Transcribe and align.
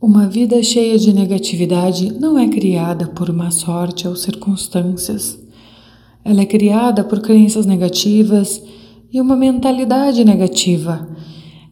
Uma 0.00 0.28
vida 0.28 0.62
cheia 0.62 0.98
de 0.98 1.10
negatividade 1.10 2.12
não 2.20 2.38
é 2.38 2.46
criada 2.48 3.06
por 3.06 3.32
má 3.32 3.50
sorte 3.50 4.06
ou 4.06 4.14
circunstâncias. 4.14 5.38
Ela 6.22 6.42
é 6.42 6.44
criada 6.44 7.02
por 7.02 7.20
crenças 7.20 7.64
negativas 7.64 8.62
e 9.10 9.18
uma 9.18 9.34
mentalidade 9.34 10.22
negativa. 10.22 11.08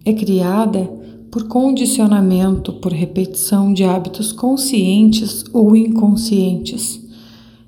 É 0.07 0.13
criada 0.15 0.91
por 1.31 1.47
condicionamento, 1.49 2.73
por 2.73 2.93
repetição 2.93 3.75
de 3.75 3.85
hábitos 3.85 4.33
conscientes 4.33 5.45
ou 5.53 5.77
inconscientes. 5.77 7.05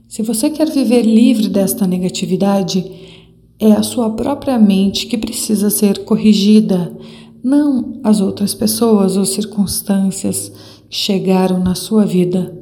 Se 0.09 0.23
você 0.23 0.49
quer 0.49 0.71
viver 0.71 1.03
livre 1.03 1.51
desta 1.51 1.87
negatividade, 1.87 2.83
é 3.59 3.73
a 3.73 3.83
sua 3.83 4.09
própria 4.09 4.59
mente 4.59 5.07
que 5.07 5.19
precisa 5.19 5.69
ser 5.69 6.05
corrigida 6.05 6.97
não 7.43 8.01
as 8.03 8.21
outras 8.21 8.55
pessoas 8.55 9.17
ou 9.17 9.25
circunstâncias 9.25 10.51
que 10.89 10.97
chegaram 10.97 11.59
na 11.59 11.75
sua 11.75 12.05
vida. 12.05 12.57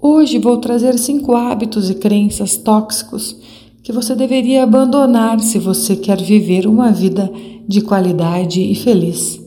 Hoje 0.00 0.38
vou 0.38 0.58
trazer 0.58 0.98
cinco 0.98 1.34
hábitos 1.34 1.88
e 1.88 1.94
crenças 1.94 2.56
tóxicos 2.56 3.36
que 3.82 3.92
você 3.92 4.14
deveria 4.14 4.62
abandonar 4.62 5.40
se 5.40 5.58
você 5.58 5.96
quer 5.96 6.20
viver 6.20 6.66
uma 6.66 6.90
vida 6.90 7.30
de 7.66 7.80
qualidade 7.80 8.60
e 8.60 8.74
feliz. 8.74 9.40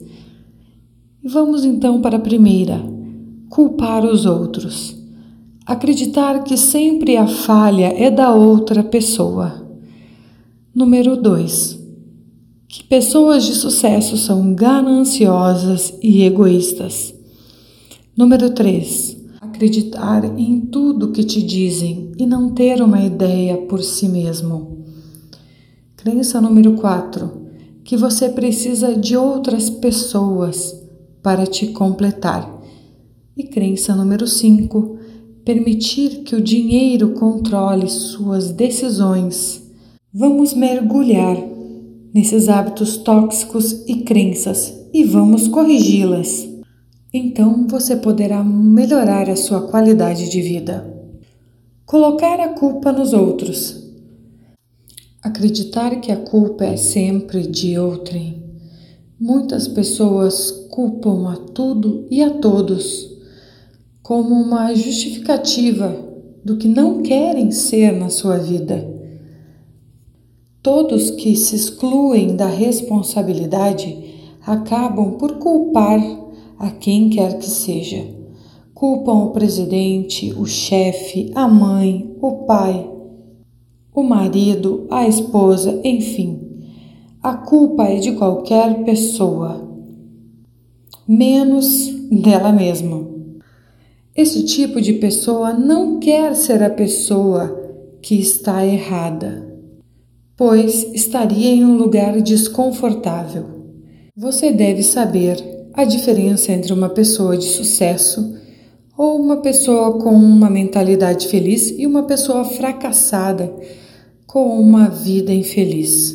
Vamos 1.24 1.64
então 1.64 2.00
para 2.00 2.16
a 2.16 2.20
primeira: 2.20 2.80
culpar 3.48 4.04
os 4.04 4.26
outros. 4.26 4.96
Acreditar 5.64 6.42
que 6.44 6.56
sempre 6.56 7.16
a 7.16 7.26
falha 7.26 7.92
é 7.96 8.10
da 8.10 8.32
outra 8.32 8.82
pessoa. 8.82 9.68
Número 10.74 11.16
2 11.20 11.77
que 12.68 12.84
pessoas 12.84 13.44
de 13.44 13.54
sucesso 13.54 14.18
são 14.18 14.54
gananciosas 14.54 15.94
e 16.02 16.22
egoístas. 16.22 17.14
Número 18.14 18.50
3. 18.50 19.16
Acreditar 19.40 20.38
em 20.38 20.60
tudo 20.60 21.10
que 21.10 21.24
te 21.24 21.40
dizem 21.40 22.12
e 22.18 22.26
não 22.26 22.50
ter 22.50 22.82
uma 22.82 23.00
ideia 23.00 23.56
por 23.56 23.82
si 23.82 24.06
mesmo. 24.06 24.84
Crença 25.96 26.42
número 26.42 26.74
4. 26.74 27.48
Que 27.82 27.96
você 27.96 28.28
precisa 28.28 28.94
de 28.94 29.16
outras 29.16 29.70
pessoas 29.70 30.78
para 31.22 31.46
te 31.46 31.68
completar. 31.68 32.62
E 33.34 33.44
crença 33.44 33.96
número 33.96 34.26
5. 34.26 34.98
Permitir 35.42 36.22
que 36.22 36.36
o 36.36 36.40
dinheiro 36.40 37.14
controle 37.14 37.88
suas 37.88 38.50
decisões. 38.50 39.62
Vamos 40.12 40.52
mergulhar 40.52 41.57
nesses 42.14 42.48
hábitos 42.48 42.96
tóxicos 42.98 43.84
e 43.86 44.02
crenças 44.02 44.74
e 44.92 45.04
vamos 45.04 45.48
corrigi-las. 45.48 46.48
Então 47.12 47.66
você 47.66 47.96
poderá 47.96 48.42
melhorar 48.44 49.28
a 49.30 49.36
sua 49.36 49.68
qualidade 49.68 50.30
de 50.30 50.42
vida. 50.42 50.94
Colocar 51.86 52.38
a 52.40 52.48
culpa 52.48 52.92
nos 52.92 53.12
outros. 53.12 53.88
Acreditar 55.22 56.00
que 56.00 56.12
a 56.12 56.16
culpa 56.16 56.64
é 56.64 56.76
sempre 56.76 57.46
de 57.46 57.78
outrem. 57.78 58.42
Muitas 59.18 59.66
pessoas 59.66 60.50
culpam 60.70 61.28
a 61.30 61.36
tudo 61.36 62.06
e 62.10 62.22
a 62.22 62.30
todos 62.30 63.18
como 64.08 64.34
uma 64.34 64.74
justificativa 64.74 65.94
do 66.42 66.56
que 66.56 66.66
não 66.66 67.02
querem 67.02 67.50
ser 67.50 67.92
na 67.92 68.08
sua 68.08 68.38
vida. 68.38 68.87
Todos 70.60 71.12
que 71.12 71.36
se 71.36 71.54
excluem 71.54 72.34
da 72.34 72.48
responsabilidade 72.48 73.96
acabam 74.44 75.12
por 75.12 75.38
culpar 75.38 76.00
a 76.58 76.70
quem 76.70 77.08
quer 77.08 77.38
que 77.38 77.48
seja. 77.48 78.04
Culpam 78.74 79.26
o 79.26 79.30
presidente, 79.30 80.32
o 80.32 80.46
chefe, 80.46 81.30
a 81.34 81.46
mãe, 81.46 82.12
o 82.20 82.44
pai, 82.44 82.90
o 83.94 84.02
marido, 84.02 84.86
a 84.90 85.06
esposa, 85.06 85.80
enfim. 85.84 86.40
A 87.22 87.34
culpa 87.34 87.84
é 87.84 87.96
de 87.96 88.12
qualquer 88.12 88.82
pessoa, 88.84 89.64
menos 91.06 91.88
dela 92.10 92.50
mesma. 92.50 93.06
Esse 94.14 94.44
tipo 94.44 94.80
de 94.80 94.94
pessoa 94.94 95.52
não 95.52 96.00
quer 96.00 96.34
ser 96.34 96.64
a 96.64 96.70
pessoa 96.70 97.56
que 98.02 98.16
está 98.16 98.66
errada 98.66 99.47
pois 100.38 100.84
estaria 100.94 101.50
em 101.50 101.64
um 101.64 101.76
lugar 101.76 102.22
desconfortável. 102.22 103.44
Você 104.16 104.52
deve 104.52 104.84
saber 104.84 105.36
a 105.74 105.84
diferença 105.84 106.52
entre 106.52 106.72
uma 106.72 106.88
pessoa 106.88 107.36
de 107.36 107.44
sucesso 107.44 108.38
ou 108.96 109.20
uma 109.20 109.38
pessoa 109.38 109.98
com 109.98 110.10
uma 110.10 110.48
mentalidade 110.48 111.26
feliz 111.26 111.74
e 111.76 111.84
uma 111.84 112.04
pessoa 112.04 112.44
fracassada 112.44 113.52
com 114.28 114.60
uma 114.60 114.88
vida 114.88 115.32
infeliz. 115.32 116.14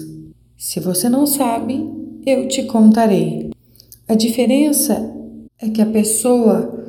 Se 0.57 0.79
você 0.79 1.09
não 1.09 1.27
sabe, 1.27 1.85
eu 2.25 2.47
te 2.47 2.63
contarei. 2.63 3.51
A 4.07 4.15
diferença 4.15 5.13
é 5.61 5.69
que 5.69 5.81
a 5.81 5.85
pessoa 5.85 6.81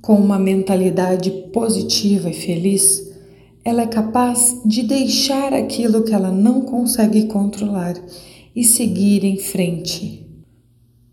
com 0.00 0.14
uma 0.14 0.38
mentalidade 0.38 1.28
positiva 1.52 2.30
e 2.30 2.34
feliz 2.34 3.11
ela 3.64 3.82
é 3.82 3.86
capaz 3.86 4.60
de 4.64 4.82
deixar 4.82 5.52
aquilo 5.52 6.02
que 6.02 6.12
ela 6.12 6.30
não 6.30 6.62
consegue 6.62 7.24
controlar 7.24 7.94
e 8.54 8.64
seguir 8.64 9.24
em 9.24 9.38
frente. 9.38 10.26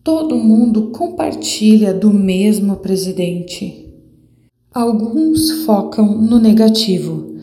Todo 0.03 0.35
mundo 0.35 0.89
compartilha 0.89 1.93
do 1.93 2.11
mesmo 2.11 2.77
presidente. 2.77 3.87
Alguns 4.73 5.63
focam 5.65 6.21
no 6.21 6.39
negativo 6.39 7.35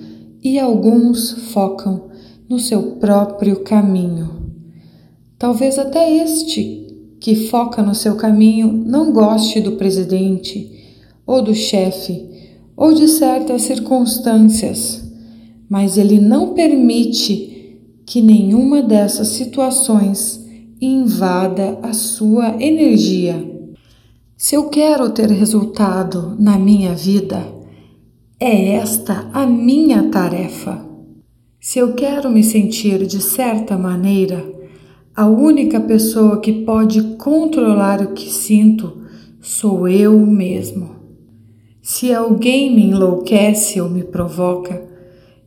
e 0.43 0.59
alguns 0.59 1.33
focam 1.53 2.09
no 2.49 2.59
seu 2.59 2.97
próprio 2.97 3.61
caminho. 3.61 4.53
Talvez 5.39 5.79
até 5.79 6.11
este 6.11 6.87
que 7.21 7.35
foca 7.49 7.83
no 7.83 7.95
seu 7.95 8.17
caminho 8.17 8.73
não 8.73 9.13
goste 9.13 9.61
do 9.61 9.73
presidente 9.73 10.73
ou 11.27 11.43
do 11.43 11.55
chefe 11.55 12.36
ou 12.77 12.93
de 12.93 13.09
certas 13.09 13.63
circunstâncias, 13.63 15.03
mas 15.69 15.97
ele 15.97 16.21
não 16.21 16.53
permite 16.53 17.81
que 18.05 18.21
nenhuma 18.21 18.83
dessas 18.83 19.29
situações 19.29 20.45
invada 20.81 21.79
a 21.83 21.93
sua 21.93 22.63
energia. 22.63 23.55
Se 24.37 24.55
eu 24.55 24.69
quero 24.69 25.11
ter 25.11 25.31
resultado 25.31 26.37
na 26.39 26.59
minha 26.59 26.95
vida, 26.95 27.43
é 28.39 28.73
esta 28.75 29.31
a 29.33 29.47
minha 29.47 30.11
tarefa. 30.11 30.85
Se 31.59 31.79
eu 31.79 31.95
quero 31.95 32.31
me 32.31 32.45
sentir 32.45 33.07
de 33.07 33.21
certa 33.21 33.79
maneira, 33.79 34.45
a 35.17 35.27
única 35.27 35.81
pessoa 35.81 36.39
que 36.39 36.53
pode 36.53 37.17
controlar 37.17 38.03
o 38.03 38.13
que 38.13 38.31
sinto 38.31 38.99
sou 39.41 39.89
eu 39.89 40.19
mesmo. 40.27 40.91
Se 41.89 42.13
alguém 42.13 42.75
me 42.75 42.83
enlouquece 42.83 43.81
ou 43.81 43.89
me 43.89 44.03
provoca, 44.03 44.83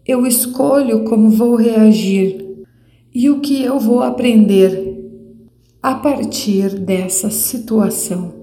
eu 0.07 0.25
escolho 0.25 1.03
como 1.03 1.29
vou 1.29 1.55
reagir 1.55 2.63
e 3.13 3.29
o 3.29 3.41
que 3.41 3.61
eu 3.61 3.77
vou 3.77 4.01
aprender 4.01 5.11
a 5.83 5.95
partir 5.95 6.79
dessa 6.79 7.29
situação. 7.29 8.33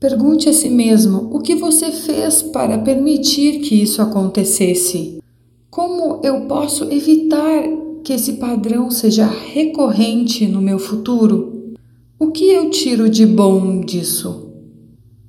Pergunte 0.00 0.48
a 0.48 0.52
si 0.52 0.68
mesmo 0.68 1.30
o 1.32 1.38
que 1.38 1.54
você 1.54 1.92
fez 1.92 2.42
para 2.42 2.76
permitir 2.78 3.60
que 3.60 3.80
isso 3.80 4.02
acontecesse. 4.02 5.22
Como 5.70 6.20
eu 6.24 6.46
posso 6.46 6.90
evitar 6.90 7.62
que 8.02 8.14
esse 8.14 8.32
padrão 8.32 8.90
seja 8.90 9.26
recorrente 9.26 10.48
no 10.48 10.60
meu 10.60 10.80
futuro? 10.80 11.72
O 12.18 12.32
que 12.32 12.48
eu 12.48 12.68
tiro 12.68 13.08
de 13.08 13.24
bom 13.24 13.80
disso? 13.80 14.51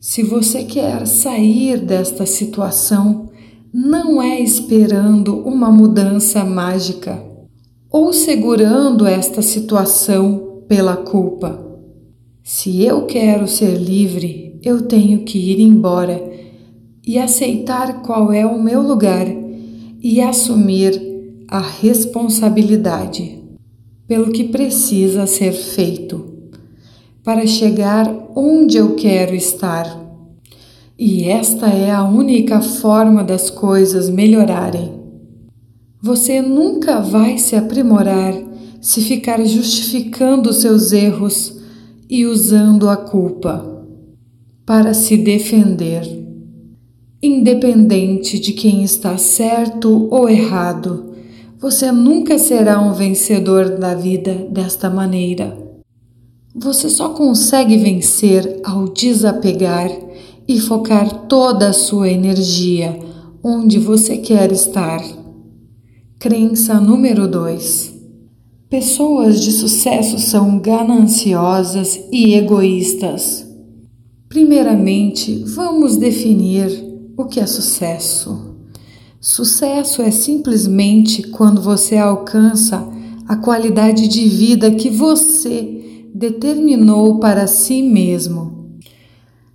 Se 0.05 0.21
você 0.21 0.65
quer 0.65 1.07
sair 1.07 1.79
desta 1.79 2.25
situação, 2.25 3.29
não 3.73 4.21
é 4.21 4.37
esperando 4.37 5.39
uma 5.47 5.71
mudança 5.71 6.43
mágica 6.43 7.23
ou 7.89 8.11
segurando 8.11 9.07
esta 9.07 9.41
situação 9.41 10.65
pela 10.67 10.97
culpa. 10.97 11.57
Se 12.43 12.83
eu 12.83 13.05
quero 13.05 13.47
ser 13.47 13.77
livre, 13.77 14.59
eu 14.61 14.81
tenho 14.81 15.23
que 15.23 15.39
ir 15.39 15.61
embora 15.61 16.21
e 17.07 17.17
aceitar 17.17 18.01
qual 18.01 18.33
é 18.33 18.45
o 18.45 18.61
meu 18.61 18.81
lugar 18.81 19.25
e 20.01 20.19
assumir 20.19 21.01
a 21.47 21.61
responsabilidade 21.61 23.41
pelo 24.05 24.33
que 24.33 24.43
precisa 24.49 25.25
ser 25.25 25.53
feito 25.53 26.32
para 27.23 27.47
chegar 27.47 28.13
onde 28.35 28.77
eu 28.77 28.95
quero 28.95 29.33
estar. 29.33 30.01
E 30.99 31.23
esta 31.25 31.67
é 31.67 31.89
a 31.89 32.03
única 32.03 32.61
forma 32.61 33.23
das 33.23 33.49
coisas 33.49 34.09
melhorarem. 34.09 34.91
Você 36.01 36.41
nunca 36.41 36.99
vai 36.99 37.37
se 37.37 37.55
aprimorar 37.55 38.33
se 38.81 38.99
ficar 38.99 39.41
justificando 39.45 40.51
seus 40.51 40.91
erros 40.91 41.57
e 42.09 42.25
usando 42.25 42.89
a 42.89 42.97
culpa. 42.97 43.71
para 44.65 44.93
se 44.93 45.17
defender. 45.17 46.03
Independente 47.21 48.39
de 48.39 48.53
quem 48.53 48.81
está 48.81 49.17
certo 49.17 50.07
ou 50.09 50.29
errado, 50.29 51.13
você 51.59 51.91
nunca 51.91 52.37
será 52.37 52.79
um 52.79 52.93
vencedor 52.93 53.77
da 53.77 53.93
vida 53.93 54.33
desta 54.49 54.89
maneira. 54.89 55.62
Você 56.55 56.87
só 56.87 57.09
consegue 57.09 57.77
vencer 57.77 58.61
ao 58.63 58.87
desapegar 58.87 59.89
e 60.47 60.59
focar 60.59 61.25
toda 61.27 61.69
a 61.69 61.73
sua 61.73 62.09
energia 62.09 62.99
onde 63.43 63.79
você 63.79 64.17
quer 64.17 64.51
estar. 64.51 65.03
Crença 66.19 66.79
número 66.79 67.27
2: 67.27 67.93
Pessoas 68.69 69.41
de 69.41 69.51
sucesso 69.51 70.19
são 70.19 70.59
gananciosas 70.59 71.99
e 72.11 72.35
egoístas. 72.35 73.47
Primeiramente, 74.29 75.43
vamos 75.55 75.97
definir 75.97 76.67
o 77.17 77.25
que 77.25 77.39
é 77.39 77.47
sucesso. 77.47 78.53
Sucesso 79.19 80.03
é 80.03 80.11
simplesmente 80.11 81.23
quando 81.29 81.63
você 81.63 81.97
alcança 81.97 82.87
a 83.27 83.37
qualidade 83.37 84.07
de 84.07 84.27
vida 84.29 84.69
que 84.69 84.91
você 84.91 85.82
determinou 86.13 87.19
para 87.19 87.47
si 87.47 87.81
mesmo. 87.81 88.77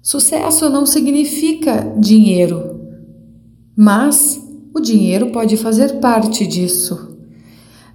Sucesso 0.03 0.69
não 0.69 0.85
significa 0.85 1.95
dinheiro, 1.99 2.81
mas 3.77 4.43
o 4.75 4.81
dinheiro 4.81 5.31
pode 5.31 5.57
fazer 5.57 6.01
parte 6.01 6.47
disso. 6.47 7.17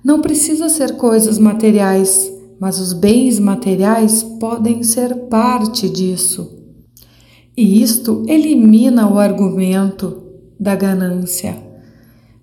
Não 0.03 0.21
precisa 0.21 0.69
ser 0.69 0.95
coisas 0.95 1.37
materiais, 1.37 2.31
mas 2.59 2.79
os 2.79 2.93
bens 2.93 3.39
materiais 3.39 4.23
podem 4.39 4.83
ser 4.83 5.15
parte 5.27 5.89
disso. 5.89 6.59
E 7.55 7.81
isto 7.81 8.23
elimina 8.27 9.11
o 9.11 9.17
argumento 9.17 10.23
da 10.59 10.75
ganância, 10.75 11.57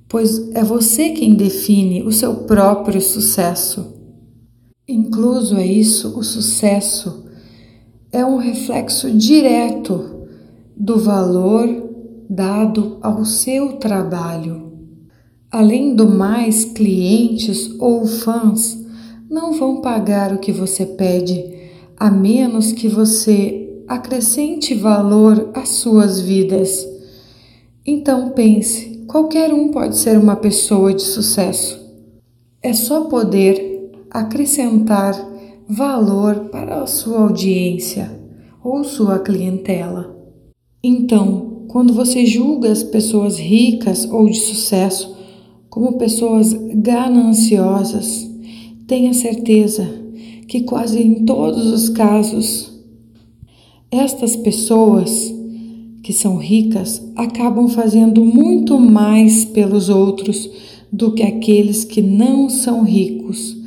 pois 0.08 0.50
é 0.55 0.62
você 0.62 1.11
quem 1.11 1.34
define 1.34 2.02
o 2.02 2.12
seu 2.12 2.34
próprio 2.34 3.00
sucesso. 3.00 4.00
Incluso 4.90 5.56
é 5.56 5.64
isso, 5.64 6.19
o 6.19 6.25
sucesso 6.25 7.25
é 8.10 8.25
um 8.25 8.38
reflexo 8.38 9.08
direto 9.08 10.26
do 10.76 10.98
valor 10.98 11.69
dado 12.28 12.98
ao 13.00 13.25
seu 13.25 13.75
trabalho. 13.75 14.72
Além 15.48 15.94
do 15.94 16.08
mais, 16.08 16.64
clientes 16.64 17.70
ou 17.78 18.04
fãs 18.04 18.84
não 19.31 19.52
vão 19.52 19.81
pagar 19.81 20.32
o 20.32 20.38
que 20.38 20.50
você 20.50 20.84
pede, 20.84 21.54
a 21.96 22.10
menos 22.10 22.72
que 22.72 22.88
você 22.88 23.84
acrescente 23.87 24.75
valor 24.75 25.50
às 25.54 25.69
suas 25.69 26.20
vidas. 26.20 26.84
Então 27.87 28.31
pense: 28.31 29.04
qualquer 29.06 29.54
um 29.54 29.69
pode 29.69 29.96
ser 29.96 30.19
uma 30.19 30.34
pessoa 30.34 30.92
de 30.92 31.02
sucesso. 31.02 31.78
É 32.60 32.72
só 32.72 33.04
poder 33.04 33.69
acrescentar 34.10 35.14
valor 35.68 36.48
para 36.50 36.82
a 36.82 36.86
sua 36.86 37.20
audiência 37.20 38.10
ou 38.62 38.82
sua 38.82 39.20
clientela. 39.20 40.16
Então, 40.82 41.66
quando 41.68 41.94
você 41.94 42.26
julga 42.26 42.72
as 42.72 42.82
pessoas 42.82 43.38
ricas 43.38 44.04
ou 44.10 44.26
de 44.26 44.40
sucesso 44.40 45.16
como 45.68 45.96
pessoas 45.96 46.52
gananciosas, 46.52 48.28
tenha 48.88 49.14
certeza 49.14 49.88
que 50.48 50.62
quase 50.62 51.00
em 51.00 51.24
todos 51.24 51.66
os 51.66 51.88
casos, 51.88 52.72
estas 53.92 54.34
pessoas 54.34 55.32
que 56.02 56.12
são 56.12 56.36
ricas 56.36 57.00
acabam 57.14 57.68
fazendo 57.68 58.24
muito 58.24 58.80
mais 58.80 59.44
pelos 59.44 59.88
outros 59.88 60.50
do 60.92 61.12
que 61.12 61.22
aqueles 61.22 61.84
que 61.84 62.02
não 62.02 62.50
são 62.50 62.82
ricos 62.82 63.59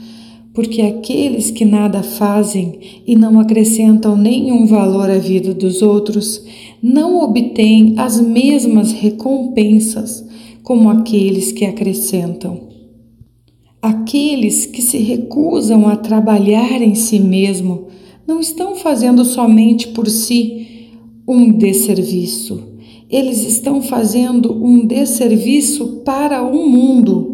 porque 0.54 0.82
aqueles 0.82 1.50
que 1.50 1.66
nada 1.66 2.04
fazem 2.04 2.80
e 3.08 3.16
não 3.16 3.40
acrescentam 3.40 4.16
nenhum 4.16 4.68
valor 4.68 5.10
à 5.10 5.18
vida 5.18 5.54
dos 5.54 5.82
outros 5.82 6.44
não 6.82 7.24
obtêm 7.24 7.96
as 7.98 8.22
mesmas 8.22 8.92
recompensas 8.92 10.24
como 10.62 10.90
aqueles 10.90 11.52
que 11.52 11.66
acrescentam. 11.66 12.72
Aqueles 13.82 14.66
que 14.66 14.82
se 14.82 14.98
recusam 14.98 15.88
a 15.88 15.96
trabalhar 15.96 16.82
em 16.82 16.96
si 16.96 17.20
mesmo 17.20 17.88
não 18.26 18.40
estão 18.40 18.76
fazendo 18.76 19.26
somente 19.26 19.90
por 19.90 20.08
si 20.08 20.90
um 21.28 21.52
desserviço, 21.52 22.74
eles 23.10 23.46
estão 23.46 23.82
fazendo 23.82 24.54
um 24.54 24.86
desserviço 24.86 26.02
para 26.06 26.42
o 26.42 26.68
mundo 26.68 27.33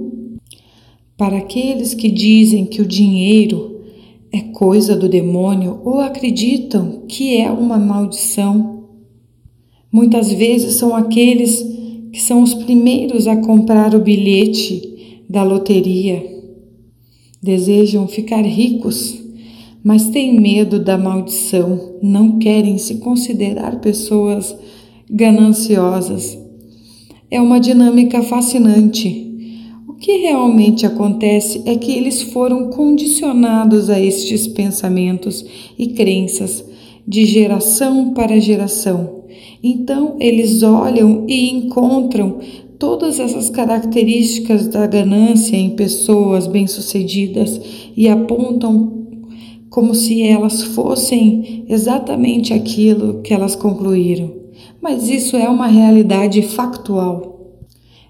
para 1.19 1.39
aqueles 1.39 1.93
que 1.93 2.09
dizem 2.09 2.65
que 2.65 2.81
o 2.81 2.85
dinheiro 2.85 3.81
é 4.31 4.39
coisa 4.39 4.95
do 4.95 5.09
demônio 5.09 5.81
ou 5.83 5.99
acreditam 5.99 7.03
que 7.09 7.35
é 7.35 7.51
uma 7.51 7.77
maldição, 7.77 8.85
muitas 9.91 10.31
vezes 10.31 10.75
são 10.75 10.95
aqueles 10.95 11.61
que 12.13 12.21
são 12.21 12.41
os 12.41 12.53
primeiros 12.53 13.27
a 13.27 13.35
comprar 13.35 13.93
o 13.93 13.99
bilhete 13.99 15.21
da 15.29 15.43
loteria. 15.43 16.23
Desejam 17.43 18.07
ficar 18.07 18.45
ricos, 18.45 19.21
mas 19.83 20.07
têm 20.07 20.39
medo 20.39 20.79
da 20.79 20.97
maldição, 20.97 21.97
não 22.01 22.39
querem 22.39 22.77
se 22.77 22.95
considerar 22.99 23.81
pessoas 23.81 24.55
gananciosas. 25.11 26.39
É 27.29 27.41
uma 27.41 27.59
dinâmica 27.59 28.23
fascinante 28.23 29.28
que 29.99 30.17
realmente 30.17 30.85
acontece 30.85 31.61
é 31.65 31.75
que 31.75 31.91
eles 31.91 32.21
foram 32.21 32.69
condicionados 32.69 33.89
a 33.89 33.99
estes 33.99 34.47
pensamentos 34.47 35.45
e 35.77 35.87
crenças 35.87 36.63
de 37.05 37.25
geração 37.25 38.13
para 38.13 38.39
geração. 38.39 39.23
Então, 39.61 40.15
eles 40.19 40.63
olham 40.63 41.25
e 41.27 41.49
encontram 41.49 42.39
todas 42.77 43.19
essas 43.19 43.49
características 43.49 44.67
da 44.67 44.87
ganância 44.87 45.57
em 45.57 45.71
pessoas 45.71 46.47
bem-sucedidas 46.47 47.59
e 47.95 48.07
apontam 48.07 48.99
como 49.69 49.93
se 49.93 50.23
elas 50.23 50.63
fossem 50.63 51.65
exatamente 51.67 52.53
aquilo 52.53 53.21
que 53.21 53.33
elas 53.33 53.55
concluíram. 53.55 54.33
Mas 54.81 55.09
isso 55.09 55.35
é 55.35 55.49
uma 55.49 55.67
realidade 55.67 56.41
factual. 56.41 57.38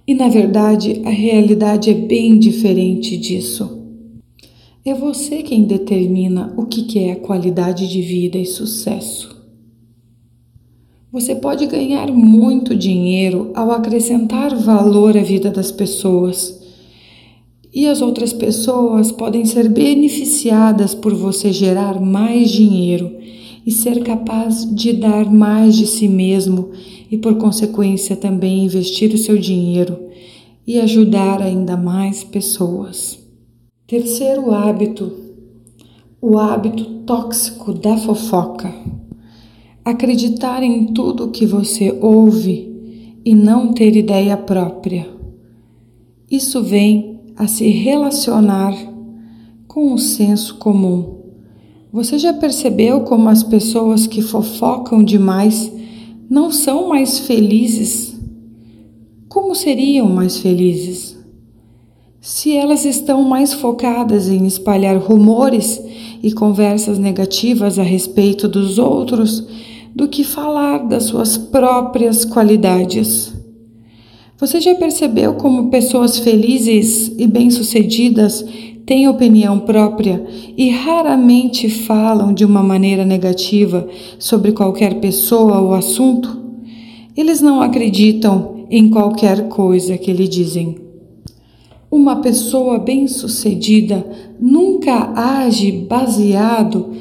E 0.10 0.16
na 0.16 0.28
verdade, 0.28 1.04
a 1.06 1.12
realidade 1.12 1.92
é 1.92 1.94
bem 1.94 2.40
diferente 2.40 3.16
disso. 3.16 3.80
É 4.84 4.92
você 4.92 5.44
quem 5.44 5.66
determina 5.66 6.52
o 6.58 6.66
que 6.66 6.98
é 6.98 7.14
qualidade 7.14 7.88
de 7.88 8.02
vida 8.02 8.36
e 8.36 8.44
sucesso. 8.44 9.40
Você 11.12 11.36
pode 11.36 11.68
ganhar 11.68 12.12
muito 12.12 12.76
dinheiro 12.76 13.52
ao 13.54 13.70
acrescentar 13.70 14.56
valor 14.56 15.16
à 15.16 15.22
vida 15.22 15.52
das 15.52 15.72
pessoas. 15.72 16.60
E 17.72 17.86
as 17.86 18.02
outras 18.02 18.34
pessoas 18.34 19.12
podem 19.12 19.46
ser 19.46 19.70
beneficiadas 19.70 20.96
por 20.96 21.14
você 21.14 21.54
gerar 21.54 22.02
mais 22.02 22.50
dinheiro 22.50 23.19
e 23.66 23.72
ser 23.72 24.04
capaz 24.04 24.66
de 24.74 24.94
dar 24.94 25.32
mais 25.32 25.76
de 25.76 25.86
si 25.86 26.08
mesmo 26.08 26.72
e, 27.12 27.18
por 27.18 27.36
consequência, 27.36 28.16
também 28.16 28.66
investir 28.66 29.14
o 29.14 29.18
seu 29.18 29.38
dinheiro 29.38 29.98
e 30.66 30.80
ajudar 30.80 31.42
ainda 31.42 31.76
mais 31.76 32.24
pessoas. 32.24 33.20
Terceiro 33.88 34.52
hábito, 34.54 35.12
o 36.22 36.38
hábito 36.38 36.86
tóxico 37.06 37.74
da 37.74 37.98
fofoca. 37.98 38.74
Acreditar 39.84 40.62
em 40.62 40.94
tudo 40.94 41.32
que 41.32 41.46
você 41.46 41.98
ouve 42.02 42.70
e 43.26 43.34
não 43.34 43.74
ter 43.74 43.96
ideia 43.96 44.38
própria. 44.38 45.08
Isso 46.30 46.62
vem 46.62 47.20
a 47.36 47.48
se 47.48 47.68
relacionar 47.70 48.76
com 49.68 49.94
o 49.94 49.98
senso 49.98 50.58
comum. 50.58 51.19
Você 51.92 52.20
já 52.20 52.32
percebeu 52.32 53.02
como 53.02 53.30
as 53.30 53.42
pessoas 53.42 54.06
que 54.06 54.22
fofocam 54.22 55.04
demais 55.04 55.72
não 56.30 56.52
são 56.52 56.88
mais 56.88 57.18
felizes? 57.18 58.16
Como 59.28 59.56
seriam 59.56 60.08
mais 60.08 60.38
felizes? 60.38 61.18
Se 62.22 62.56
elas 62.56 62.86
estão 62.86 63.24
mais 63.24 63.54
focadas 63.54 64.30
em 64.30 64.46
espalhar 64.46 64.98
rumores 64.98 65.82
e 66.22 66.32
conversas 66.32 67.00
negativas 67.00 67.80
a 67.80 67.84
respeito 67.84 68.48
dos 68.48 68.78
outros 68.78 69.48
do 69.96 70.08
que 70.08 70.24
falar 70.24 70.88
das 70.88 71.06
suas 71.06 71.40
próprias 71.40 72.24
qualidades. 72.24 73.34
Você 74.40 74.62
já 74.62 74.74
percebeu 74.74 75.34
como 75.34 75.70
pessoas 75.70 76.18
felizes 76.18 77.12
e 77.18 77.28
bem-sucedidas 77.28 78.46
têm 78.86 79.06
opinião 79.06 79.60
própria 79.60 80.26
e 80.56 80.70
raramente 80.70 81.70
falam 81.70 82.34
de 82.34 82.46
uma 82.46 82.64
maneira 82.64 83.04
negativa 83.04 83.86
sobre 84.18 84.54
qualquer 84.54 85.02
pessoa 85.02 85.60
ou 85.60 85.74
assunto? 85.74 86.40
Eles 87.18 87.42
não 87.42 87.62
acreditam 87.62 88.66
em 88.70 88.90
qualquer 88.90 89.50
coisa 89.50 89.98
que 89.98 90.14
lhe 90.14 90.26
dizem. 90.26 90.78
Uma 91.92 92.22
pessoa 92.22 92.80
bem-sucedida 92.80 94.10
nunca 94.40 95.12
age 95.16 95.70
baseado 95.70 96.94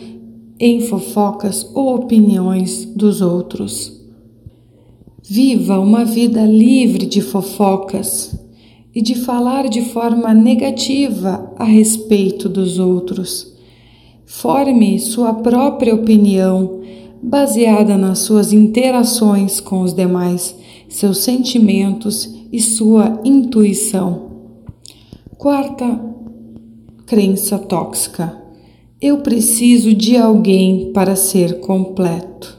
em 0.58 0.80
fofocas 0.80 1.70
ou 1.72 1.94
opiniões 1.94 2.84
dos 2.84 3.20
outros. 3.20 3.97
Viva 5.30 5.78
uma 5.78 6.06
vida 6.06 6.46
livre 6.46 7.04
de 7.04 7.20
fofocas 7.20 8.34
e 8.94 9.02
de 9.02 9.14
falar 9.14 9.68
de 9.68 9.82
forma 9.82 10.32
negativa 10.32 11.52
a 11.58 11.64
respeito 11.64 12.48
dos 12.48 12.78
outros. 12.78 13.54
Forme 14.24 14.98
sua 14.98 15.34
própria 15.34 15.94
opinião 15.94 16.80
baseada 17.22 17.98
nas 17.98 18.20
suas 18.20 18.54
interações 18.54 19.60
com 19.60 19.82
os 19.82 19.92
demais, 19.92 20.56
seus 20.88 21.18
sentimentos 21.18 22.34
e 22.50 22.58
sua 22.58 23.20
intuição. 23.22 24.30
Quarta 25.36 26.00
crença 27.04 27.58
tóxica: 27.58 28.34
eu 28.98 29.18
preciso 29.18 29.92
de 29.92 30.16
alguém 30.16 30.90
para 30.94 31.14
ser 31.14 31.60
completo. 31.60 32.57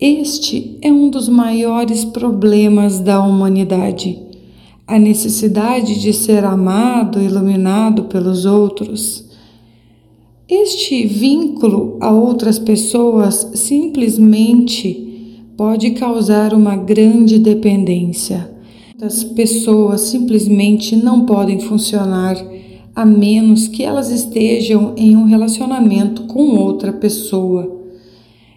Este 0.00 0.78
é 0.80 0.90
um 0.90 1.10
dos 1.10 1.28
maiores 1.28 2.06
problemas 2.06 3.00
da 3.00 3.22
humanidade, 3.22 4.18
a 4.86 4.98
necessidade 4.98 6.00
de 6.00 6.14
ser 6.14 6.42
amado, 6.42 7.20
iluminado 7.20 8.04
pelos 8.04 8.46
outros. 8.46 9.26
Este 10.48 11.06
vínculo 11.06 11.98
a 12.00 12.10
outras 12.10 12.58
pessoas 12.58 13.50
simplesmente 13.52 15.44
pode 15.54 15.90
causar 15.90 16.54
uma 16.54 16.76
grande 16.76 17.38
dependência. 17.38 18.50
As 19.02 19.22
pessoas 19.22 20.00
simplesmente 20.00 20.96
não 20.96 21.26
podem 21.26 21.60
funcionar 21.60 22.42
a 22.96 23.04
menos 23.04 23.68
que 23.68 23.82
elas 23.82 24.10
estejam 24.10 24.94
em 24.96 25.14
um 25.14 25.24
relacionamento 25.24 26.22
com 26.22 26.56
outra 26.56 26.90
pessoa. 26.90 27.79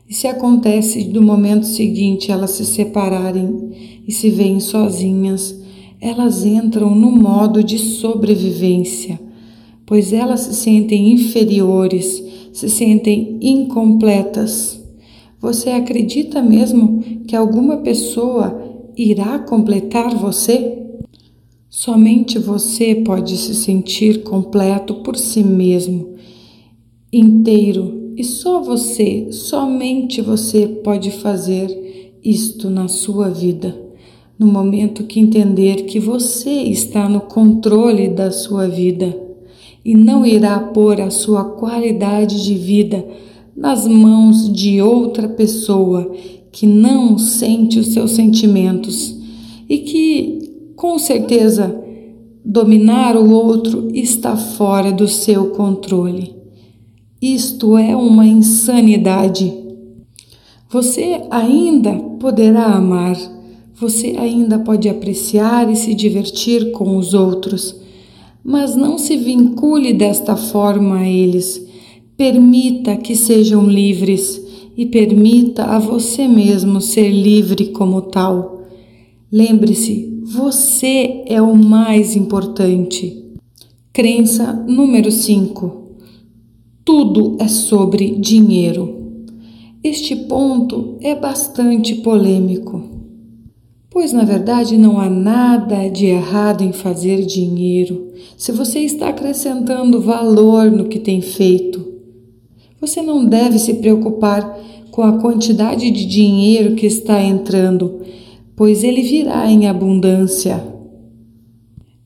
E 0.08 0.14
se 0.14 0.28
acontece 0.28 1.06
do 1.06 1.22
momento 1.22 1.66
seguinte 1.66 2.32
elas 2.32 2.52
se 2.52 2.66
separarem 2.66 4.02
e 4.08 4.12
se 4.12 4.30
veem 4.30 4.60
sozinhas, 4.60 5.60
elas 6.00 6.46
entram 6.46 6.94
no 6.94 7.10
modo 7.10 7.64
de 7.64 7.80
sobrevivência, 7.80 9.20
pois 9.86 10.12
elas 10.12 10.42
se 10.42 10.54
sentem 10.56 11.14
inferiores, 11.14 12.22
se 12.52 12.70
sentem 12.70 13.38
incompletas. 13.42 14.84
Você 15.40 15.70
acredita 15.70 16.42
mesmo 16.42 17.02
que 17.26 17.36
alguma 17.36 17.78
pessoa 17.78 18.62
irá 18.98 19.40
completar 19.40 20.14
você? 20.16 20.80
Somente 21.70 22.38
você 22.38 22.96
pode 22.96 23.38
se 23.38 23.56
sentir 23.56 24.24
completo 24.24 24.96
por 24.96 25.16
si 25.16 25.44
mesmo, 25.44 26.16
inteiro 27.12 28.03
e 28.16 28.24
só 28.24 28.62
você, 28.62 29.32
somente 29.32 30.22
você 30.22 30.68
pode 30.68 31.12
fazer 31.12 32.20
isto 32.24 32.70
na 32.70 32.88
sua 32.88 33.30
vida. 33.30 33.76
No 34.38 34.48
momento 34.48 35.04
que 35.04 35.20
entender 35.20 35.86
que 35.86 36.00
você 36.00 36.50
está 36.50 37.08
no 37.08 37.22
controle 37.22 38.10
da 38.10 38.32
sua 38.32 38.68
vida 38.68 39.16
e 39.86 39.96
não 39.96 40.26
irá 40.26 40.60
pôr 40.60 41.02
a 41.02 41.10
sua 41.10 41.44
qualidade 41.44 42.44
de 42.44 42.56
vida 42.56 43.06
nas 43.56 43.88
mãos 43.88 44.52
de 44.52 44.82
outra 44.82 45.28
pessoa 45.28 46.12
que 46.52 46.66
não 46.66 47.18
sente 47.18 47.80
os 47.80 47.88
seus 47.94 48.12
sentimentos 48.12 49.18
e 49.68 49.80
que, 49.80 50.74
com 50.76 50.98
certeza, 51.00 51.76
dominar 52.46 53.16
o 53.16 53.32
outro 53.32 53.90
está 53.94 54.36
fora 54.36 54.92
do 54.92 55.08
seu 55.08 55.52
controle. 55.52 56.43
Isto 57.24 57.78
é 57.78 57.96
uma 57.96 58.28
insanidade. 58.28 59.54
Você 60.70 61.22
ainda 61.32 61.94
poderá 62.20 62.66
amar, 62.66 63.16
você 63.74 64.18
ainda 64.20 64.60
pode 64.60 64.90
apreciar 64.90 65.72
e 65.72 65.76
se 65.78 65.94
divertir 65.94 66.72
com 66.72 66.98
os 66.98 67.14
outros, 67.14 67.78
mas 68.44 68.76
não 68.76 68.98
se 68.98 69.16
vincule 69.16 69.94
desta 69.94 70.36
forma 70.36 70.98
a 70.98 71.08
eles. 71.08 71.66
Permita 72.18 72.98
que 72.98 73.16
sejam 73.16 73.66
livres 73.68 74.42
e 74.76 74.86
permita 74.86 75.64
a 75.64 75.80
você 75.80 76.28
mesmo 76.28 76.82
ser 76.82 77.10
livre 77.10 77.68
como 77.68 78.02
tal. 78.02 78.64
Lembre-se, 79.32 80.22
você 80.26 81.24
é 81.26 81.42
o 81.42 81.56
mais 81.56 82.18
importante. 82.18 83.24
Crença 83.94 84.52
número 84.68 85.10
5 85.10 85.83
tudo 86.96 87.38
é 87.40 87.48
sobre 87.48 88.12
dinheiro. 88.20 89.26
Este 89.84 90.16
ponto 90.16 91.00
é 91.02 91.16
bastante 91.16 91.96
polêmico, 91.96 92.84
pois 93.90 94.14
na 94.14 94.24
verdade 94.24 94.78
não 94.78 95.00
há 95.00 95.10
nada 95.10 95.88
de 95.88 96.06
errado 96.06 96.64
em 96.64 96.72
fazer 96.72 97.26
dinheiro 97.26 98.10
se 98.38 98.52
você 98.52 98.82
está 98.82 99.10
acrescentando 99.10 100.00
valor 100.02 100.70
no 100.70 100.86
que 100.86 101.00
tem 101.00 101.20
feito. 101.20 101.84
Você 102.80 103.02
não 103.02 103.26
deve 103.26 103.58
se 103.58 103.74
preocupar 103.74 104.56
com 104.92 105.02
a 105.02 105.18
quantidade 105.18 105.90
de 105.90 106.06
dinheiro 106.06 106.76
que 106.76 106.86
está 106.86 107.20
entrando, 107.24 108.02
pois 108.56 108.84
ele 108.84 109.02
virá 109.02 109.50
em 109.50 109.68
abundância. 109.68 110.73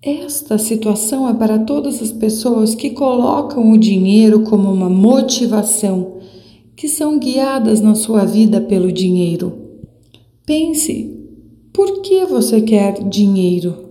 Esta 0.02 0.60
situação 0.60 1.28
é 1.28 1.34
para 1.34 1.58
todas 1.58 2.04
as 2.04 2.12
pessoas 2.12 2.76
que 2.76 2.92
colocam 2.92 3.72
o 3.72 3.78
dinheiro 3.80 4.44
como 4.44 4.72
uma 4.72 4.90
motivação, 4.90 6.18
que 6.76 6.88
são 6.88 7.18
guiadas 7.18 7.82
na 7.82 7.96
sua 7.96 8.24
vida 8.24 8.62
pelo 8.62 8.92
dinheiro. 8.92 9.58
Pense: 10.46 11.18
por 11.74 12.02
que 12.02 12.26
você 12.26 12.62
quer 12.62 13.04
dinheiro? 13.10 13.88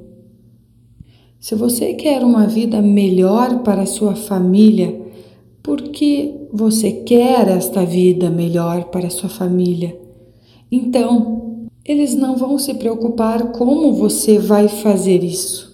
Se 1.40 1.56
você 1.56 1.92
quer 1.94 2.22
uma 2.22 2.46
vida 2.46 2.80
melhor 2.80 3.64
para 3.64 3.82
a 3.82 3.86
sua 3.86 4.14
família, 4.14 5.00
por 5.60 5.82
que 5.82 6.34
você 6.52 6.92
quer 6.92 7.48
esta 7.48 7.84
vida 7.84 8.30
melhor 8.30 8.84
para 8.84 9.08
a 9.08 9.10
sua 9.10 9.28
família? 9.28 10.00
Então, 10.70 11.66
eles 11.84 12.14
não 12.14 12.36
vão 12.36 12.58
se 12.58 12.74
preocupar 12.74 13.50
como 13.50 13.92
você 13.92 14.38
vai 14.38 14.68
fazer 14.68 15.24
isso. 15.24 15.65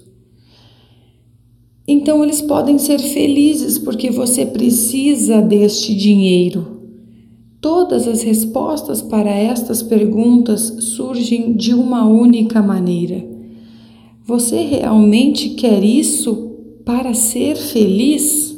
Então 1.86 2.22
eles 2.22 2.40
podem 2.40 2.78
ser 2.78 2.98
felizes 2.98 3.78
porque 3.78 4.10
você 4.10 4.46
precisa 4.46 5.40
deste 5.40 5.94
dinheiro. 5.94 6.80
Todas 7.60 8.08
as 8.08 8.22
respostas 8.22 9.02
para 9.02 9.30
estas 9.30 9.82
perguntas 9.82 10.60
surgem 10.80 11.52
de 11.54 11.74
uma 11.74 12.06
única 12.06 12.62
maneira. 12.62 13.24
Você 14.24 14.62
realmente 14.62 15.50
quer 15.50 15.82
isso 15.84 16.56
para 16.84 17.14
ser 17.14 17.56
feliz? 17.56 18.56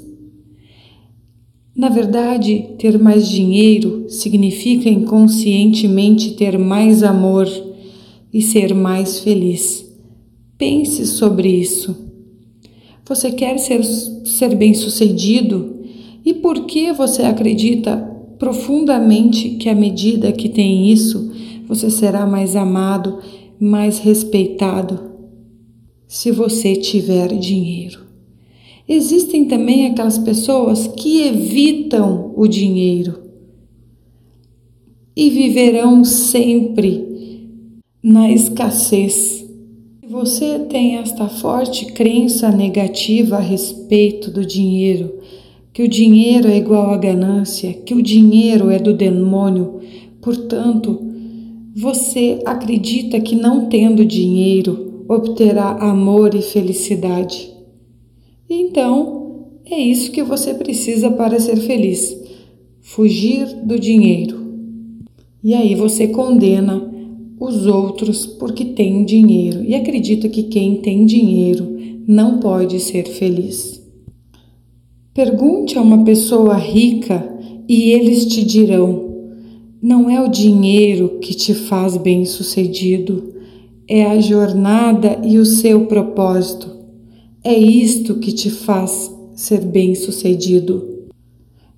Na 1.75 1.89
verdade, 1.89 2.71
ter 2.79 2.99
mais 2.99 3.29
dinheiro 3.29 4.05
significa 4.09 4.89
inconscientemente 4.89 6.33
ter 6.33 6.59
mais 6.59 7.03
amor 7.03 7.49
e 8.33 8.41
ser 8.41 8.75
mais 8.75 9.21
feliz. 9.21 9.85
Pense 10.57 11.07
sobre 11.07 11.49
isso. 11.49 12.04
Você 13.07 13.33
quer 13.33 13.59
ser, 13.59 13.85
ser 13.85 14.55
bem-sucedido? 14.57 15.79
E 16.25 16.33
por 16.33 16.65
que 16.65 16.91
você 16.93 17.23
acredita 17.23 17.99
profundamente 18.39 19.51
que 19.51 19.69
à 19.69 19.75
medida 19.75 20.33
que 20.33 20.49
tem 20.49 20.91
isso, 20.91 21.31
você 21.69 21.91
será 21.91 22.27
mais 22.27 22.57
amado, 22.57 23.19
mais 23.61 23.99
respeitado? 23.99 25.13
Se 26.09 26.31
você 26.31 26.77
tiver 26.77 27.29
dinheiro. 27.37 28.01
Existem 28.89 29.45
também 29.47 29.87
aquelas 29.87 30.19
pessoas 30.19 30.87
que 30.87 31.23
evitam 31.23 32.33
o 32.37 32.47
dinheiro 32.47 33.23
e 35.17 35.31
viverão 35.31 36.05
sempre 36.05 37.49
na 38.03 38.31
escassez 38.31 39.44
você 40.15 40.61
tem 40.61 40.99
esta 40.99 41.29
forte 41.29 41.87
crença 41.87 42.49
negativa 42.53 43.39
a 43.39 43.41
respeito 43.41 44.31
do 44.31 44.47
dinheiro, 44.47 45.19
que 45.73 45.83
o 45.83 45.89
dinheiro 45.89 46.47
é 46.47 46.57
igual 46.57 46.91
à 46.93 46.97
ganância, 46.97 47.73
que 47.73 47.95
o 47.95 48.01
dinheiro 48.01 48.71
é 48.71 48.79
do 48.79 48.95
demônio, 48.95 49.81
portanto, 50.23 51.01
Você 51.77 52.41
acredita 52.47 53.19
que 53.21 53.35
não 53.35 53.67
tendo 53.67 54.05
dinheiro 54.05 55.05
obterá 55.09 55.73
amor 55.81 56.33
e 56.37 56.41
felicidade. 56.41 57.53
Então, 58.49 59.49
é 59.69 59.77
isso 59.77 60.13
que 60.13 60.23
você 60.23 60.55
precisa 60.55 61.11
para 61.11 61.41
ser 61.41 61.57
feliz: 61.57 62.17
fugir 62.81 63.47
do 63.65 63.77
dinheiro. 63.81 64.55
E 65.43 65.53
aí 65.53 65.75
você 65.75 66.07
condena 66.07 66.94
os 67.45 67.67
outros 67.67 68.27
porque 68.27 68.65
tem 68.65 69.05
dinheiro 69.05 69.63
e 69.65 69.75
acredita 69.75 70.29
que 70.29 70.45
quem 70.45 70.77
tem 70.77 71.05
dinheiro 71.05 71.77
não 72.07 72.39
pode 72.39 72.81
ser 72.81 73.05
feliz. 73.05 73.83
Pergunte 75.13 75.79
a 75.79 75.83
uma 75.83 76.05
pessoa 76.05 76.57
rica 76.57 77.25
e 77.69 77.91
eles 77.91 78.27
te 78.27 78.45
dirão: 78.45 79.15
não 79.81 80.11
é 80.11 80.21
o 80.21 80.29
dinheiro 80.29 81.19
que 81.21 81.35
te 81.35 81.55
faz 81.55 81.97
bem-sucedido, 81.97 83.35
é 83.87 84.05
a 84.05 84.19
jornada 84.19 85.21
e 85.25 85.39
o 85.39 85.45
seu 85.45 85.87
propósito. 85.87 86.75
É 87.43 87.57
isto 87.57 88.17
que 88.17 88.33
te 88.33 88.51
faz 88.51 89.15
ser 89.35 89.61
bem-sucedido. 89.61 90.95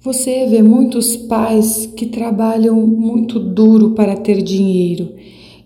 Você 0.01 0.47
vê 0.47 0.63
muitos 0.63 1.17
pais 1.17 1.87
que 1.97 2.07
trabalham 2.07 2.87
muito 2.87 3.41
duro 3.41 3.91
para 3.91 4.17
ter 4.17 4.41
dinheiro 4.41 5.09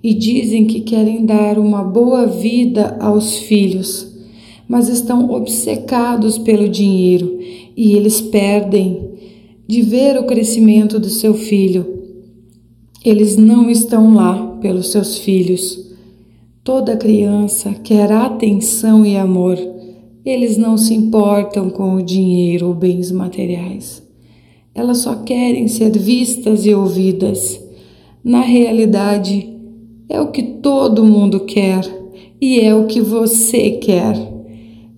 e 0.03 0.15
dizem 0.15 0.65
que 0.65 0.81
querem 0.81 1.25
dar 1.25 1.59
uma 1.59 1.83
boa 1.85 2.27
vida 2.27 2.97
aos 3.01 3.37
filhos, 3.37 4.09
mas 4.67 4.89
estão 4.89 5.31
obcecados 5.31 6.39
pelo 6.39 6.69
dinheiro 6.69 7.39
e 7.77 7.93
eles 7.93 8.21
perdem 8.21 9.11
de 9.67 9.83
ver 9.83 10.19
o 10.19 10.25
crescimento 10.25 10.99
do 10.99 11.09
seu 11.09 11.35
filho. 11.35 12.01
Eles 13.05 13.37
não 13.37 13.71
estão 13.71 14.15
lá 14.15 14.59
pelos 14.61 14.91
seus 14.91 15.19
filhos. 15.19 15.91
Toda 16.63 16.97
criança 16.97 17.73
quer 17.83 18.13
atenção 18.13 19.07
e 19.07 19.17
amor. 19.17 19.57
Eles 20.25 20.57
não 20.57 20.77
se 20.77 20.93
importam 20.93 21.71
com 21.71 21.95
o 21.95 22.03
dinheiro 22.03 22.69
ou 22.69 22.75
bens 22.75 23.11
materiais. 23.11 24.03
Elas 24.75 24.99
só 24.99 25.17
querem 25.17 25.67
ser 25.69 25.97
vistas 25.97 26.67
e 26.67 26.75
ouvidas. 26.75 27.61
Na 28.23 28.43
realidade, 28.43 29.60
é 30.11 30.21
o 30.21 30.33
que 30.33 30.43
todo 30.43 31.05
mundo 31.05 31.41
quer 31.41 31.89
e 32.41 32.59
é 32.61 32.75
o 32.75 32.87
que 32.87 33.01
você 33.01 33.71
quer. 33.71 34.17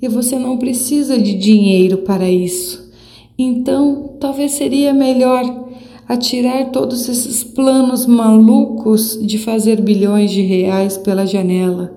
E 0.00 0.09
você 0.09 0.37
não 0.37 0.57
precisa 0.57 1.19
de 1.19 1.35
dinheiro 1.35 1.99
para 1.99 2.28
isso. 2.28 2.90
Então, 3.38 4.16
talvez 4.19 4.52
seria 4.52 4.92
melhor 4.95 5.45
atirar 6.09 6.71
todos 6.71 7.09
esses 7.09 7.45
planos 7.45 8.07
malucos 8.07 9.19
de 9.23 9.38
fazer 9.38 9.81
bilhões 9.81 10.31
de 10.31 10.42
reais 10.42 10.97
pela 10.97 11.26
janela 11.26 11.95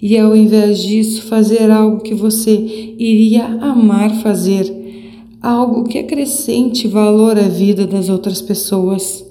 e, 0.00 0.18
ao 0.18 0.36
invés 0.36 0.82
disso, 0.82 1.22
fazer 1.22 1.70
algo 1.70 2.00
que 2.00 2.14
você 2.14 2.52
iria 2.98 3.46
amar 3.46 4.10
fazer 4.22 4.72
algo 5.42 5.84
que 5.84 5.98
acrescente 5.98 6.86
valor 6.86 7.38
à 7.38 7.48
vida 7.48 7.86
das 7.86 8.08
outras 8.08 8.42
pessoas 8.42 9.25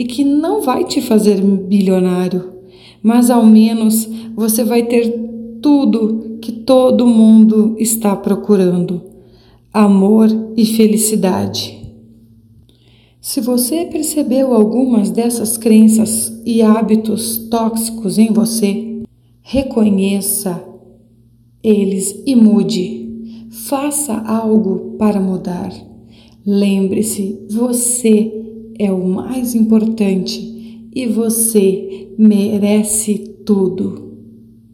e 0.00 0.04
que 0.06 0.24
não 0.24 0.62
vai 0.62 0.82
te 0.82 1.02
fazer 1.02 1.42
bilionário, 1.42 2.54
mas 3.02 3.28
ao 3.28 3.44
menos 3.44 4.08
você 4.34 4.64
vai 4.64 4.84
ter 4.84 5.10
tudo 5.60 6.38
que 6.40 6.50
todo 6.50 7.06
mundo 7.06 7.76
está 7.78 8.16
procurando: 8.16 9.02
amor 9.70 10.26
e 10.56 10.64
felicidade. 10.64 11.78
Se 13.20 13.42
você 13.42 13.84
percebeu 13.84 14.54
algumas 14.54 15.10
dessas 15.10 15.58
crenças 15.58 16.32
e 16.46 16.62
hábitos 16.62 17.36
tóxicos 17.50 18.16
em 18.16 18.32
você, 18.32 19.02
reconheça 19.42 20.64
eles 21.62 22.22
e 22.24 22.34
mude. 22.34 23.06
Faça 23.50 24.14
algo 24.14 24.96
para 24.96 25.20
mudar. 25.20 25.70
Lembre-se, 26.46 27.38
você 27.50 28.39
é 28.80 28.90
o 28.90 29.06
mais 29.06 29.54
importante 29.54 30.88
e 30.94 31.06
você 31.06 32.08
merece 32.18 33.18
tudo. 33.44 34.09